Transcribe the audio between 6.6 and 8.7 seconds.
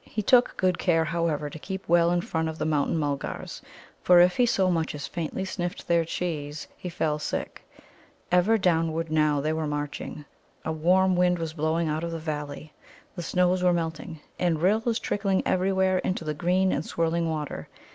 he fell sick. Ever